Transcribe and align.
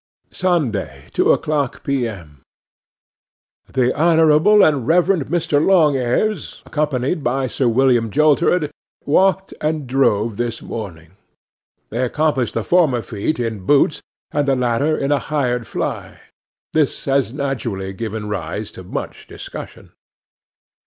'Sunday, 0.31 1.09
two 1.13 1.31
o'clock, 1.31 1.83
p.m. 1.83 2.41
'THE 3.71 3.93
Honourable 3.93 4.63
and 4.65 4.87
Reverend 4.87 5.27
Mr. 5.27 5.63
Long 5.63 5.93
Eers, 5.95 6.63
accompanied 6.65 7.23
by 7.23 7.45
Sir 7.45 7.67
William 7.67 8.09
Joltered, 8.09 8.71
walked 9.05 9.53
and 9.61 9.85
drove 9.85 10.37
this 10.37 10.59
morning. 10.59 11.11
They 11.91 12.03
accomplished 12.03 12.55
the 12.55 12.63
former 12.63 13.03
feat 13.03 13.37
in 13.39 13.67
boots, 13.67 14.01
and 14.31 14.47
the 14.47 14.55
latter 14.55 14.97
in 14.97 15.11
a 15.11 15.19
hired 15.19 15.67
fly. 15.67 16.19
This 16.73 17.05
has 17.05 17.31
naturally 17.31 17.93
given 17.93 18.27
rise 18.27 18.71
to 18.71 18.83
much 18.83 19.27
discussion. 19.27 19.91